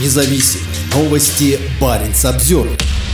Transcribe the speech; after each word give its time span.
независим. 0.00 0.60
Новости 0.94 1.58
Баренц 1.80 2.24
обзор. 2.24 2.68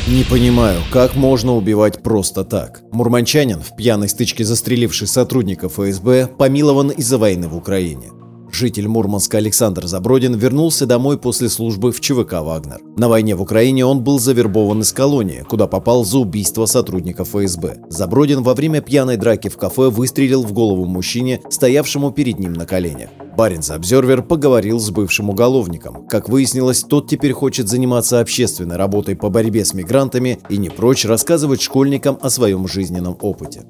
Не 0.08 0.24
понимаю, 0.24 0.80
как 0.90 1.14
можно 1.14 1.54
убивать 1.54 2.02
просто 2.02 2.44
так. 2.44 2.82
Мурманчанин, 2.90 3.60
в 3.60 3.76
пьяной 3.76 4.08
стычке 4.08 4.44
застреливший 4.44 5.06
сотрудников 5.06 5.74
ФСБ, 5.74 6.28
помилован 6.38 6.90
из-за 6.90 7.18
войны 7.18 7.48
в 7.48 7.56
Украине. 7.56 8.10
Житель 8.52 8.88
Мурманска 8.88 9.38
Александр 9.38 9.86
Забродин 9.86 10.34
вернулся 10.34 10.84
домой 10.86 11.18
после 11.18 11.48
службы 11.48 11.92
в 11.92 12.00
ЧВК 12.00 12.40
«Вагнер». 12.40 12.80
На 12.96 13.08
войне 13.08 13.36
в 13.36 13.42
Украине 13.42 13.86
он 13.86 14.02
был 14.02 14.18
завербован 14.18 14.80
из 14.80 14.92
колонии, 14.92 15.44
куда 15.48 15.66
попал 15.66 16.04
за 16.04 16.18
убийство 16.18 16.66
сотрудников 16.66 17.28
ФСБ. 17.28 17.76
Забродин 17.88 18.42
во 18.42 18.54
время 18.54 18.80
пьяной 18.80 19.16
драки 19.16 19.48
в 19.48 19.56
кафе 19.56 19.88
выстрелил 19.88 20.42
в 20.42 20.52
голову 20.52 20.84
мужчине, 20.84 21.40
стоявшему 21.48 22.10
перед 22.10 22.38
ним 22.38 22.54
на 22.54 22.66
коленях. 22.66 23.10
Баринс 23.40 23.70
Обзервер 23.70 24.20
поговорил 24.20 24.78
с 24.78 24.90
бывшим 24.90 25.30
уголовником. 25.30 26.06
Как 26.06 26.28
выяснилось, 26.28 26.82
тот 26.82 27.08
теперь 27.08 27.32
хочет 27.32 27.68
заниматься 27.68 28.20
общественной 28.20 28.76
работой 28.76 29.16
по 29.16 29.30
борьбе 29.30 29.64
с 29.64 29.72
мигрантами 29.72 30.40
и 30.50 30.58
не 30.58 30.68
прочь 30.68 31.06
рассказывать 31.06 31.62
школьникам 31.62 32.18
о 32.20 32.28
своем 32.28 32.68
жизненном 32.68 33.16
опыте. 33.22 33.62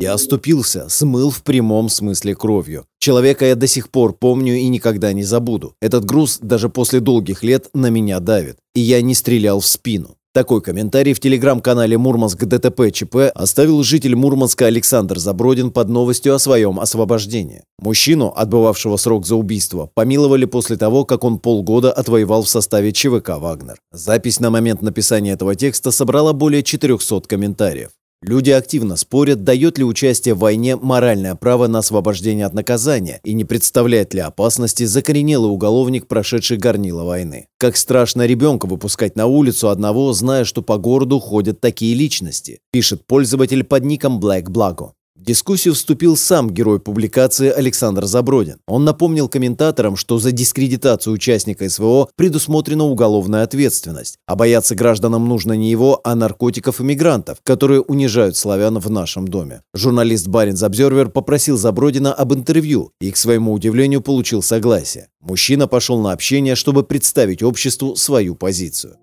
Я 0.00 0.14
оступился, 0.14 0.88
смыл 0.88 1.30
в 1.30 1.44
прямом 1.44 1.88
смысле 1.88 2.34
кровью. 2.34 2.84
Человека 2.98 3.46
я 3.46 3.54
до 3.54 3.68
сих 3.68 3.88
пор 3.90 4.12
помню 4.12 4.56
и 4.56 4.66
никогда 4.66 5.12
не 5.12 5.22
забуду. 5.22 5.76
Этот 5.80 6.04
груз 6.04 6.40
даже 6.42 6.68
после 6.68 6.98
долгих 6.98 7.44
лет 7.44 7.68
на 7.74 7.90
меня 7.90 8.18
давит. 8.18 8.56
И 8.74 8.80
я 8.80 9.02
не 9.02 9.14
стрелял 9.14 9.60
в 9.60 9.66
спину. 9.66 10.16
Такой 10.34 10.60
комментарий 10.62 11.14
в 11.14 11.20
телеграм-канале 11.20 11.96
Мурманск 11.96 12.44
ДТП 12.44 12.90
ЧП 12.92 13.30
оставил 13.36 13.84
житель 13.84 14.16
Мурманска 14.16 14.66
Александр 14.66 15.20
Забродин 15.20 15.70
под 15.70 15.88
новостью 15.88 16.34
о 16.34 16.40
своем 16.40 16.80
освобождении. 16.80 17.62
Мужчину, 17.78 18.32
отбывавшего 18.34 18.96
срок 18.96 19.26
за 19.26 19.36
убийство, 19.36 19.90
помиловали 19.94 20.44
после 20.44 20.76
того, 20.76 21.04
как 21.04 21.22
он 21.22 21.38
полгода 21.38 21.92
отвоевал 21.92 22.42
в 22.42 22.48
составе 22.48 22.90
ЧВК 22.90 23.38
«Вагнер». 23.38 23.76
Запись 23.92 24.40
на 24.40 24.50
момент 24.50 24.82
написания 24.82 25.34
этого 25.34 25.54
текста 25.54 25.92
собрала 25.92 26.32
более 26.32 26.64
400 26.64 27.28
комментариев. 27.28 27.90
Люди 28.26 28.48
активно 28.50 28.96
спорят, 28.96 29.44
дает 29.44 29.76
ли 29.76 29.84
участие 29.84 30.34
в 30.34 30.38
войне 30.38 30.76
моральное 30.76 31.34
право 31.34 31.66
на 31.66 31.80
освобождение 31.80 32.46
от 32.46 32.54
наказания 32.54 33.20
и 33.22 33.34
не 33.34 33.44
представляет 33.44 34.14
ли 34.14 34.20
опасности 34.20 34.84
закоренелый 34.84 35.50
уголовник, 35.50 36.06
прошедший 36.06 36.56
горнило 36.56 37.04
войны. 37.04 37.48
Как 37.58 37.76
страшно 37.76 38.24
ребенка 38.24 38.64
выпускать 38.64 39.14
на 39.14 39.26
улицу 39.26 39.68
одного, 39.68 40.10
зная, 40.14 40.44
что 40.44 40.62
по 40.62 40.78
городу 40.78 41.20
ходят 41.20 41.60
такие 41.60 41.94
личности, 41.94 42.60
пишет 42.72 43.06
пользователь 43.06 43.62
под 43.62 43.84
ником 43.84 44.18
Black 44.18 44.44
Blago. 44.44 44.92
Дискуссию 45.24 45.72
вступил 45.72 46.18
сам 46.18 46.50
герой 46.50 46.80
публикации 46.80 47.48
Александр 47.48 48.04
Забродин. 48.04 48.58
Он 48.66 48.84
напомнил 48.84 49.26
комментаторам, 49.26 49.96
что 49.96 50.18
за 50.18 50.32
дискредитацию 50.32 51.14
участника 51.14 51.66
СВО 51.66 52.10
предусмотрена 52.14 52.84
уголовная 52.84 53.42
ответственность, 53.42 54.18
а 54.26 54.36
бояться 54.36 54.74
гражданам 54.74 55.26
нужно 55.26 55.54
не 55.54 55.70
его, 55.70 55.98
а 56.04 56.14
наркотиков 56.14 56.80
и 56.80 56.84
мигрантов, 56.84 57.38
которые 57.42 57.80
унижают 57.80 58.36
славян 58.36 58.78
в 58.78 58.90
нашем 58.90 59.26
доме. 59.26 59.62
Журналист 59.72 60.28
Баринс 60.28 60.62
Обзервер 60.62 61.08
попросил 61.08 61.56
Забродина 61.56 62.12
об 62.12 62.34
интервью 62.34 62.92
и, 63.00 63.10
к 63.10 63.16
своему 63.16 63.54
удивлению, 63.54 64.02
получил 64.02 64.42
согласие. 64.42 65.08
Мужчина 65.22 65.66
пошел 65.66 66.02
на 66.02 66.12
общение, 66.12 66.54
чтобы 66.54 66.82
представить 66.82 67.42
обществу 67.42 67.96
свою 67.96 68.34
позицию. 68.34 68.98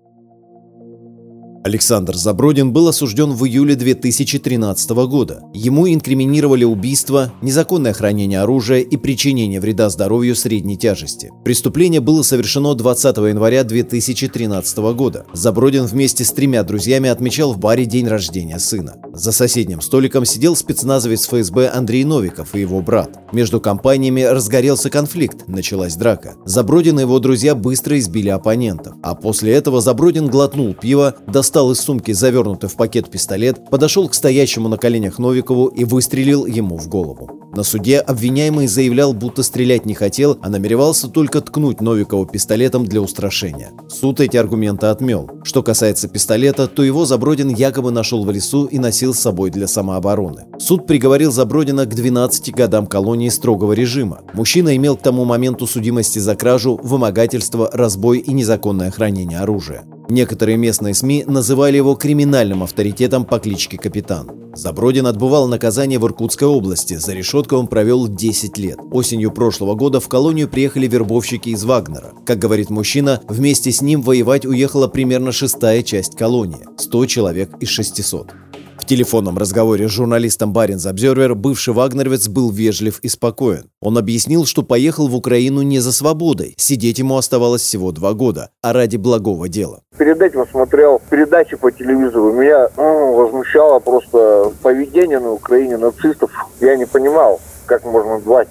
Александр 1.64 2.16
Забродин 2.16 2.72
был 2.72 2.88
осужден 2.88 3.30
в 3.32 3.46
июле 3.46 3.76
2013 3.76 4.90
года. 5.06 5.44
Ему 5.54 5.88
инкриминировали 5.88 6.64
убийство, 6.64 7.32
незаконное 7.40 7.92
хранение 7.92 8.40
оружия 8.40 8.80
и 8.80 8.96
причинение 8.96 9.60
вреда 9.60 9.88
здоровью 9.88 10.34
средней 10.34 10.76
тяжести. 10.76 11.30
Преступление 11.44 12.00
было 12.00 12.22
совершено 12.22 12.74
20 12.74 13.16
января 13.18 13.62
2013 13.62 14.78
года. 14.94 15.24
Забродин 15.32 15.84
вместе 15.84 16.24
с 16.24 16.32
тремя 16.32 16.64
друзьями 16.64 17.08
отмечал 17.08 17.52
в 17.52 17.58
баре 17.58 17.84
день 17.84 18.08
рождения 18.08 18.58
сына. 18.58 18.96
За 19.12 19.30
соседним 19.30 19.82
столиком 19.82 20.24
сидел 20.24 20.56
спецназовец 20.56 21.28
ФСБ 21.28 21.68
Андрей 21.68 22.02
Новиков 22.02 22.56
и 22.56 22.60
его 22.60 22.80
брат. 22.80 23.20
Между 23.32 23.60
компаниями 23.60 24.22
разгорелся 24.22 24.90
конфликт, 24.90 25.46
началась 25.46 25.94
драка. 25.94 26.34
Забродин 26.44 26.98
и 26.98 27.02
его 27.02 27.20
друзья 27.20 27.54
быстро 27.54 27.98
избили 28.00 28.30
оппонентов. 28.30 28.94
А 29.02 29.14
после 29.14 29.52
этого 29.52 29.80
Забродин 29.80 30.26
глотнул 30.26 30.74
пиво, 30.74 31.14
достал 31.28 31.51
достал 31.52 31.70
из 31.70 31.80
сумки 31.80 32.12
завернутый 32.12 32.70
в 32.70 32.76
пакет 32.76 33.10
пистолет, 33.10 33.68
подошел 33.68 34.08
к 34.08 34.14
стоящему 34.14 34.70
на 34.70 34.78
коленях 34.78 35.18
Новикову 35.18 35.66
и 35.66 35.84
выстрелил 35.84 36.46
ему 36.46 36.78
в 36.78 36.88
голову. 36.88 37.28
На 37.54 37.62
суде 37.62 37.98
обвиняемый 37.98 38.66
заявлял, 38.66 39.12
будто 39.12 39.42
стрелять 39.42 39.84
не 39.84 39.92
хотел, 39.92 40.38
а 40.40 40.48
намеревался 40.48 41.08
только 41.08 41.42
ткнуть 41.42 41.82
Новикову 41.82 42.24
пистолетом 42.24 42.86
для 42.86 43.02
устрашения. 43.02 43.72
Суд 43.90 44.20
эти 44.20 44.38
аргументы 44.38 44.86
отмел. 44.86 45.28
Что 45.44 45.62
касается 45.62 46.08
пистолета, 46.08 46.68
то 46.68 46.82
его 46.82 47.04
Забродин 47.04 47.50
якобы 47.50 47.90
нашел 47.90 48.24
в 48.24 48.30
лесу 48.30 48.64
и 48.64 48.78
носил 48.78 49.12
с 49.12 49.20
собой 49.20 49.50
для 49.50 49.68
самообороны. 49.68 50.46
Суд 50.58 50.86
приговорил 50.86 51.32
Забродина 51.32 51.84
к 51.84 51.94
12 51.94 52.50
годам 52.54 52.86
колонии 52.86 53.28
строгого 53.28 53.74
режима. 53.74 54.22
Мужчина 54.32 54.74
имел 54.74 54.96
к 54.96 55.02
тому 55.02 55.26
моменту 55.26 55.66
судимости 55.66 56.18
за 56.18 56.34
кражу, 56.34 56.80
вымогательство, 56.82 57.68
разбой 57.70 58.20
и 58.20 58.32
незаконное 58.32 58.90
хранение 58.90 59.40
оружия. 59.40 59.84
Некоторые 60.12 60.58
местные 60.58 60.92
СМИ 60.92 61.24
называли 61.26 61.78
его 61.78 61.94
криминальным 61.94 62.62
авторитетом 62.62 63.24
по 63.24 63.38
кличке 63.38 63.78
Капитан. 63.78 64.30
Забродин 64.54 65.06
отбывал 65.06 65.48
наказание 65.48 65.98
в 65.98 66.04
Иркутской 66.04 66.46
области. 66.46 66.96
За 66.96 67.14
решеткой 67.14 67.58
он 67.58 67.66
провел 67.66 68.08
10 68.08 68.58
лет. 68.58 68.78
Осенью 68.90 69.30
прошлого 69.30 69.74
года 69.74 70.00
в 70.00 70.10
колонию 70.10 70.50
приехали 70.50 70.86
вербовщики 70.86 71.48
из 71.48 71.64
Вагнера. 71.64 72.12
Как 72.26 72.38
говорит 72.38 72.68
мужчина, 72.68 73.22
вместе 73.26 73.72
с 73.72 73.80
ним 73.80 74.02
воевать 74.02 74.44
уехала 74.44 74.86
примерно 74.86 75.32
шестая 75.32 75.82
часть 75.82 76.14
колонии– 76.14 76.66
100 76.76 77.06
человек 77.06 77.50
из 77.60 77.70
600. 77.70 78.41
В 78.82 78.84
телефонном 78.84 79.38
разговоре 79.38 79.86
с 79.86 79.92
журналистом 79.92 80.52
Баринс 80.52 80.86
Обзервер 80.86 81.36
бывший 81.36 81.72
вагнеровец 81.72 82.26
был 82.26 82.50
вежлив 82.50 82.98
и 82.98 83.08
спокоен. 83.08 83.70
Он 83.80 83.96
объяснил, 83.96 84.44
что 84.44 84.64
поехал 84.64 85.06
в 85.06 85.14
Украину 85.14 85.62
не 85.62 85.78
за 85.78 85.92
свободой, 85.92 86.56
сидеть 86.58 86.98
ему 86.98 87.16
оставалось 87.16 87.62
всего 87.62 87.92
два 87.92 88.12
года, 88.12 88.50
а 88.60 88.72
ради 88.72 88.96
благого 88.96 89.48
дела. 89.48 89.82
Перед 89.96 90.20
этим 90.20 90.48
смотрел 90.48 91.00
передачи 91.08 91.56
по 91.56 91.70
телевизору. 91.70 92.32
Меня 92.32 92.70
ну, 92.76 93.14
возмущало 93.14 93.78
просто 93.78 94.50
поведение 94.62 95.20
на 95.20 95.30
Украине 95.30 95.76
нацистов. 95.76 96.32
Я 96.60 96.74
не 96.74 96.84
понимал, 96.84 97.40
как 97.66 97.84
можно 97.84 98.18
звать 98.18 98.48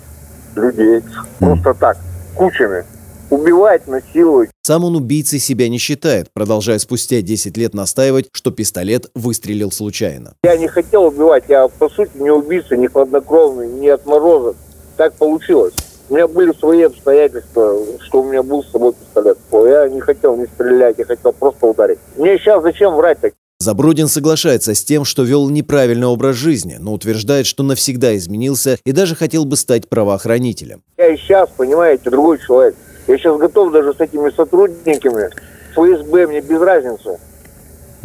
людей 0.55 1.01
просто 1.39 1.73
так, 1.73 1.97
кучами 2.37 2.85
убивать, 3.31 3.87
насиловать. 3.87 4.50
Сам 4.63 4.83
он 4.83 4.95
убийцей 4.95 5.39
себя 5.39 5.69
не 5.69 5.79
считает, 5.79 6.27
продолжая 6.31 6.77
спустя 6.77 7.21
10 7.21 7.57
лет 7.57 7.73
настаивать, 7.73 8.27
что 8.31 8.51
пистолет 8.51 9.09
выстрелил 9.15 9.71
случайно. 9.71 10.35
Я 10.43 10.55
не 10.55 10.67
хотел 10.67 11.05
убивать, 11.05 11.45
я 11.49 11.67
по 11.67 11.89
сути 11.89 12.11
не 12.15 12.29
убийца, 12.29 12.77
не 12.77 12.87
хладнокровный, 12.87 13.67
не 13.67 13.89
отморозок. 13.89 14.55
Так 14.97 15.15
получилось. 15.15 15.73
У 16.09 16.13
меня 16.13 16.27
были 16.27 16.51
свои 16.51 16.83
обстоятельства, 16.83 17.75
что 18.01 18.21
у 18.21 18.29
меня 18.29 18.43
был 18.43 18.63
с 18.63 18.69
собой 18.69 18.93
пистолет. 18.93 19.39
Я 19.51 19.89
не 19.89 19.99
хотел 19.99 20.37
не 20.37 20.45
стрелять, 20.45 20.99
я 20.99 21.05
хотел 21.05 21.33
просто 21.33 21.65
ударить. 21.65 21.97
Мне 22.15 22.37
сейчас 22.37 22.61
зачем 22.61 22.93
врать 22.95 23.19
так? 23.19 23.33
Забродин 23.59 24.07
соглашается 24.07 24.75
с 24.75 24.83
тем, 24.83 25.05
что 25.05 25.23
вел 25.23 25.49
неправильный 25.49 26.07
образ 26.07 26.35
жизни, 26.35 26.77
но 26.79 26.93
утверждает, 26.93 27.47
что 27.47 27.63
навсегда 27.63 28.15
изменился 28.15 28.77
и 28.85 28.91
даже 28.91 29.15
хотел 29.15 29.45
бы 29.45 29.55
стать 29.55 29.87
правоохранителем. 29.87 30.83
Я 30.97 31.13
и 31.13 31.17
сейчас, 31.17 31.49
понимаете, 31.55 32.09
другой 32.09 32.39
человек. 32.39 32.75
Я 33.07 33.17
сейчас 33.17 33.37
готов 33.37 33.71
даже 33.71 33.93
с 33.93 33.99
этими 33.99 34.29
сотрудниками 34.29 35.29
ФСБ, 35.73 36.27
мне 36.27 36.41
без 36.41 36.61
разницы. 36.61 37.19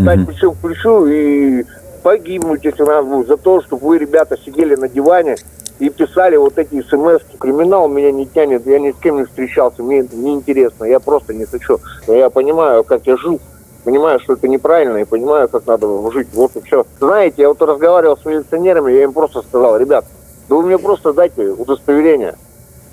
Стать 0.01 0.21
mm-hmm. 0.21 0.27
плечом 0.27 0.55
к 0.55 0.59
плечу 0.59 1.07
и 1.07 1.65
погибнуть, 2.03 2.65
если 2.65 2.85
надо 2.85 3.03
будет, 3.03 3.29
за 3.29 3.37
то, 3.37 3.63
чтобы 3.63 3.87
вы, 3.87 3.99
ребята, 3.99 4.37
сидели 4.37 4.77
на 4.77 4.89
диване 4.89 5.37
и 5.79 5.91
писали 5.91 6.37
вот 6.37 6.59
эти 6.59 6.83
смс 6.83 7.23
-ки. 7.23 7.39
Криминал 7.39 7.89
меня 7.89 8.13
не 8.13 8.27
тянет, 8.27 8.67
я 8.67 8.79
ни 8.79 8.93
с 8.93 8.97
кем 8.97 9.19
не 9.19 9.25
встречался, 9.25 9.83
мне 9.83 10.01
это 10.01 10.17
неинтересно, 10.17 10.85
я 10.85 11.01
просто 11.01 11.35
не 11.35 11.47
хочу. 11.47 11.81
Но 12.07 12.15
я 12.15 12.31
понимаю, 12.31 12.85
как 12.85 13.07
я 13.07 13.17
жил, 13.17 13.41
понимаю, 13.85 14.21
что 14.21 14.35
это 14.35 14.49
неправильно, 14.49 14.99
и 14.99 15.05
понимаю, 15.05 15.49
как 15.49 15.67
надо 15.67 15.87
жить. 16.13 16.29
Вот 16.33 16.55
и 16.57 16.61
все. 16.61 16.87
Знаете, 17.01 17.43
я 17.43 17.49
вот 17.49 17.61
разговаривал 17.63 18.17
с 18.17 18.25
милиционерами, 18.25 18.93
я 18.93 19.05
им 19.05 19.13
просто 19.13 19.43
сказал, 19.43 19.77
ребят, 19.77 20.05
да 20.49 20.55
вы 20.55 20.63
мне 20.63 20.79
просто 20.79 21.13
дайте 21.13 21.49
удостоверение. 21.49 22.37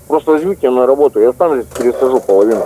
Просто 0.07 0.31
возьмите 0.31 0.69
на 0.69 0.85
работу, 0.85 1.19
я 1.19 1.33
сам 1.33 1.61
здесь 1.61 1.67
пересажу 1.77 2.19
половину. 2.19 2.63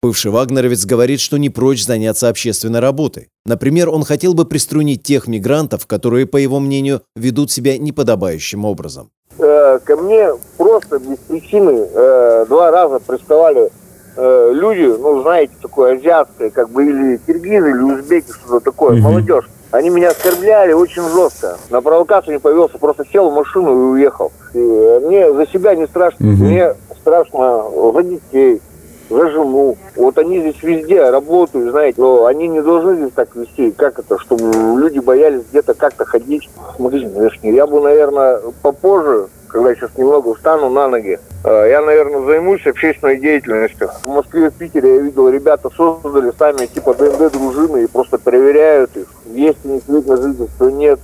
Бывший 0.00 0.30
вагнеровец 0.30 0.84
говорит, 0.86 1.18
что 1.18 1.38
не 1.38 1.50
прочь 1.50 1.84
заняться 1.84 2.28
общественной 2.28 2.78
работой. 2.78 3.30
Например, 3.44 3.88
он 3.88 4.04
хотел 4.04 4.32
бы 4.32 4.44
приструнить 4.44 5.02
тех 5.02 5.26
мигрантов, 5.26 5.88
которые, 5.88 6.26
по 6.26 6.36
его 6.36 6.60
мнению, 6.60 7.02
ведут 7.16 7.50
себя 7.50 7.76
неподобающим 7.78 8.64
образом. 8.64 9.10
Э, 9.38 9.80
ко 9.82 9.96
мне 9.96 10.28
просто 10.56 11.00
без 11.00 11.18
причины 11.18 11.88
э, 11.92 12.46
два 12.48 12.70
раза 12.70 13.00
приставали 13.00 13.70
э, 14.16 14.52
люди, 14.52 14.84
ну, 14.84 15.22
знаете, 15.22 15.54
такое 15.60 15.96
азиатское, 15.96 16.50
как 16.50 16.70
бы 16.70 16.86
или 16.86 17.16
киргизы, 17.26 17.70
или 17.70 17.82
узбеки, 17.82 18.30
что-то 18.30 18.60
такое, 18.60 18.96
mm-hmm. 18.96 19.00
молодежь. 19.00 19.48
Они 19.70 19.90
меня 19.90 20.08
оскорбляли 20.08 20.72
очень 20.72 21.02
жестко. 21.02 21.58
На 21.70 21.82
провокацию 21.82 22.34
не 22.34 22.40
повелся, 22.40 22.78
просто 22.78 23.04
сел 23.12 23.30
в 23.30 23.34
машину 23.34 23.72
и 23.72 23.92
уехал. 23.92 24.32
И 24.54 24.58
мне 24.58 25.32
за 25.32 25.46
себя 25.46 25.74
не 25.74 25.86
страшно, 25.86 26.26
угу. 26.26 26.44
мне 26.44 26.74
страшно 27.00 27.64
за 27.92 28.02
детей, 28.02 28.62
за 29.10 29.30
жену. 29.30 29.76
Вот 29.94 30.16
они 30.16 30.40
здесь 30.40 30.62
везде 30.62 31.10
работают, 31.10 31.70
знаете, 31.70 32.00
но 32.00 32.24
они 32.24 32.48
не 32.48 32.62
должны 32.62 32.96
здесь 32.96 33.12
так 33.14 33.34
вести. 33.36 33.70
Как 33.72 33.98
это, 33.98 34.18
чтобы 34.18 34.44
люди 34.80 35.00
боялись 35.00 35.42
где-то 35.50 35.74
как-то 35.74 36.06
ходить 36.06 36.48
в 36.76 36.82
магазин 36.82 37.10
верхний. 37.10 37.52
Я 37.52 37.66
бы, 37.66 37.80
наверное, 37.80 38.40
попозже 38.62 39.28
когда 39.48 39.74
сейчас 39.74 39.90
немного 39.96 40.34
встану 40.34 40.68
на 40.70 40.88
ноги, 40.88 41.18
э, 41.44 41.68
я, 41.70 41.80
наверное, 41.80 42.24
займусь 42.24 42.66
общественной 42.66 43.18
деятельностью. 43.18 43.90
В 44.04 44.08
Москве, 44.08 44.50
в 44.50 44.54
Питере 44.54 44.96
я 44.96 45.00
видел, 45.00 45.28
ребята 45.28 45.70
создали 45.76 46.32
сами 46.38 46.66
типа 46.66 46.94
ДНД 46.94 47.32
дружины 47.32 47.84
и 47.84 47.86
просто 47.86 48.18
проверяют 48.18 48.96
их, 48.96 49.06
есть 49.32 49.58
у 49.64 49.68
них 49.68 49.82
вид 49.88 50.06
на 50.06 50.16
жительство, 50.16 50.68
нет. 50.68 51.00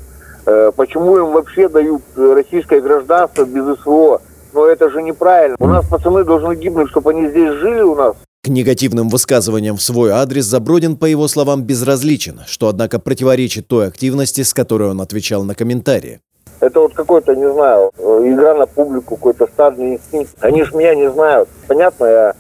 Э, 0.46 0.70
почему 0.76 1.17
им 1.17 1.32
вообще 1.32 1.69
дают 1.69 2.02
российское 2.17 2.81
гражданство 2.81 3.44
без 3.44 3.79
СВО? 3.81 4.20
Но 4.52 4.67
это 4.67 4.88
же 4.88 5.02
неправильно. 5.02 5.56
У 5.58 5.67
нас 5.67 5.87
пацаны 5.88 6.23
должны 6.23 6.55
гибнуть, 6.55 6.88
чтобы 6.91 7.11
они 7.11 7.29
здесь 7.29 7.52
жили 7.55 7.81
у 7.81 7.96
нас. 7.96 8.14
К 8.44 8.49
негативным 8.49 9.08
высказываниям 9.08 9.76
в 9.76 9.82
свой 9.82 10.11
адрес 10.11 10.44
Забродин, 10.44 10.96
по 10.96 11.06
его 11.06 11.29
словам, 11.29 11.62
безразличен, 11.62 12.43
что, 12.46 12.69
однако, 12.69 12.99
противоречит 12.99 13.67
той 13.67 13.88
активности, 13.88 14.43
с 14.43 14.52
которой 14.52 14.91
он 14.91 15.00
отвечал 15.00 15.44
на 15.44 15.55
комментарии. 15.55 16.20
Это 16.61 16.81
вот 16.81 16.94
какой-то, 16.94 17.35
не 17.35 17.50
знаю, 17.52 17.91
игра 17.99 18.55
на 18.55 18.67
публику, 18.67 19.17
какой-то 19.17 19.46
стадный 19.46 19.94
инстинкт. 19.94 20.32
Они 20.41 20.62
же 20.62 20.75
меня 20.75 20.94
не 20.94 21.11
знают. 21.11 21.49
Понятно, 21.69 22.06
я 22.06 22.35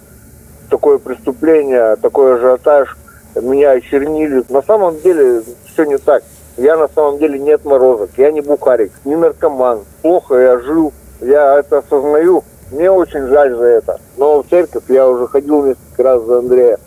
такое 0.70 0.98
преступление, 0.98 1.96
такой 1.96 2.36
ажиотаж, 2.36 2.96
меня 3.36 3.72
очернили. 3.72 4.44
На 4.48 4.62
самом 4.62 5.00
деле 5.00 5.42
все 5.66 5.84
не 5.84 5.98
так. 5.98 6.22
Я 6.56 6.76
на 6.76 6.88
самом 6.88 7.18
деле 7.18 7.38
не 7.38 7.50
отморозок, 7.50 8.10
я 8.16 8.30
не 8.30 8.40
бухарик, 8.40 8.92
не 9.04 9.16
наркоман. 9.16 9.80
Плохо 10.02 10.36
я 10.36 10.58
жил, 10.60 10.92
я 11.20 11.58
это 11.58 11.78
осознаю. 11.78 12.44
Мне 12.70 12.90
очень 12.90 13.26
жаль 13.26 13.54
за 13.56 13.64
это. 13.64 14.00
Но 14.16 14.42
в 14.42 14.48
церковь 14.48 14.84
я 14.88 15.08
уже 15.08 15.26
ходил 15.26 15.64
несколько 15.64 16.02
раз 16.02 16.22
за 16.22 16.38
Андрея. 16.38 16.78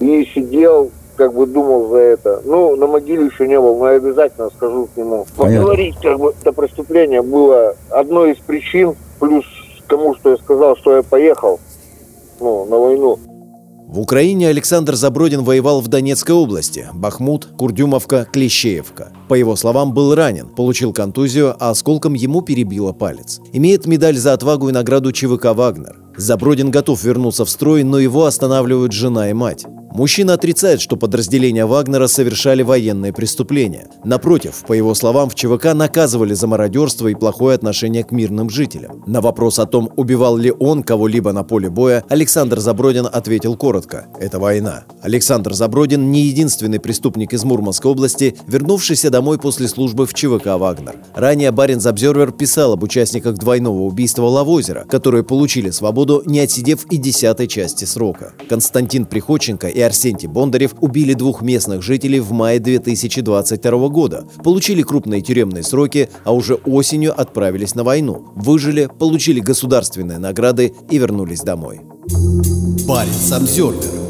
И 0.00 0.24
сидел, 0.24 0.90
как 1.18 1.34
бы 1.34 1.46
думал 1.46 1.88
за 1.88 1.98
это. 1.98 2.40
Ну, 2.44 2.76
на 2.76 2.86
могиле 2.86 3.26
еще 3.26 3.46
не 3.46 3.60
был, 3.60 3.76
но 3.76 3.90
я 3.90 3.96
обязательно 3.96 4.48
скажу 4.50 4.88
к 4.94 4.96
нему. 4.96 5.26
Поговорить, 5.36 5.96
как 6.00 6.18
бы, 6.18 6.32
это 6.40 6.52
преступление 6.52 7.20
было 7.22 7.74
одной 7.90 8.32
из 8.32 8.38
причин, 8.38 8.94
плюс 9.18 9.44
к 9.84 9.88
тому, 9.90 10.14
что 10.14 10.30
я 10.30 10.36
сказал, 10.36 10.76
что 10.76 10.96
я 10.96 11.02
поехал 11.02 11.58
ну, 12.40 12.64
на 12.66 12.78
войну. 12.78 13.18
В 13.88 14.00
Украине 14.00 14.48
Александр 14.48 14.96
Забродин 14.96 15.42
воевал 15.42 15.80
в 15.80 15.88
Донецкой 15.88 16.34
области– 16.34 16.86
Бахмут, 16.92 17.48
Курдюмовка, 17.56 18.28
Клещеевка. 18.30 19.12
По 19.28 19.34
его 19.34 19.56
словам, 19.56 19.94
был 19.94 20.14
ранен, 20.14 20.48
получил 20.48 20.92
контузию, 20.92 21.56
а 21.58 21.70
осколком 21.70 22.12
ему 22.12 22.42
перебило 22.42 22.92
палец. 22.92 23.40
Имеет 23.54 23.86
медаль 23.86 24.16
за 24.16 24.34
отвагу 24.34 24.68
и 24.68 24.72
награду 24.72 25.10
ЧВК 25.10 25.54
«Вагнер». 25.54 25.96
Забродин 26.18 26.70
готов 26.70 27.02
вернуться 27.02 27.46
в 27.46 27.50
строй, 27.50 27.82
но 27.82 27.98
его 27.98 28.26
останавливают 28.26 28.92
жена 28.92 29.30
и 29.30 29.32
мать. 29.32 29.64
Мужчина 29.98 30.34
отрицает, 30.34 30.80
что 30.80 30.96
подразделения 30.96 31.66
Вагнера 31.66 32.06
совершали 32.06 32.62
военные 32.62 33.12
преступления. 33.12 33.88
Напротив, 34.04 34.62
по 34.64 34.72
его 34.72 34.94
словам, 34.94 35.28
в 35.28 35.34
ЧВК 35.34 35.74
наказывали 35.74 36.34
за 36.34 36.46
мародерство 36.46 37.08
и 37.08 37.16
плохое 37.16 37.56
отношение 37.56 38.04
к 38.04 38.12
мирным 38.12 38.48
жителям. 38.48 39.02
На 39.08 39.20
вопрос 39.20 39.58
о 39.58 39.66
том, 39.66 39.90
убивал 39.96 40.36
ли 40.36 40.52
он 40.56 40.84
кого-либо 40.84 41.32
на 41.32 41.42
поле 41.42 41.68
боя, 41.68 42.04
Александр 42.08 42.60
Забродин 42.60 43.08
ответил 43.12 43.56
коротко– 43.56 44.06
это 44.20 44.38
война. 44.38 44.84
Александр 45.02 45.52
Забродин 45.52 46.12
не 46.12 46.20
единственный 46.20 46.78
преступник 46.78 47.32
из 47.32 47.42
Мурманской 47.42 47.90
области, 47.90 48.36
вернувшийся 48.46 49.10
домой 49.10 49.40
после 49.40 49.66
службы 49.66 50.06
в 50.06 50.14
ЧВК 50.14 50.46
«Вагнер». 50.58 50.94
Ранее 51.16 51.50
Баринс 51.50 51.86
Обзервер 51.86 52.30
писал 52.30 52.74
об 52.74 52.84
участниках 52.84 53.34
двойного 53.34 53.80
убийства 53.80 54.26
Лавозера, 54.26 54.84
которые 54.88 55.24
получили 55.24 55.70
свободу, 55.70 56.22
не 56.24 56.38
отсидев 56.38 56.84
и 56.84 56.98
десятой 56.98 57.48
части 57.48 57.84
срока. 57.84 58.34
Константин 58.48 59.04
Приходченко 59.04 59.66
и 59.66 59.87
Арсентий 59.88 60.28
Бондарев 60.28 60.74
убили 60.82 61.14
двух 61.14 61.40
местных 61.40 61.82
жителей 61.82 62.20
в 62.20 62.30
мае 62.30 62.60
2022 62.60 63.88
года, 63.88 64.28
получили 64.44 64.82
крупные 64.82 65.22
тюремные 65.22 65.62
сроки, 65.62 66.10
а 66.24 66.32
уже 66.34 66.56
осенью 66.56 67.18
отправились 67.18 67.74
на 67.74 67.84
войну. 67.84 68.26
Выжили, 68.34 68.90
получили 68.98 69.40
государственные 69.40 70.18
награды 70.18 70.74
и 70.90 70.98
вернулись 70.98 71.40
домой. 71.40 71.80
Парень 72.86 73.12
Самсервер 73.12 74.07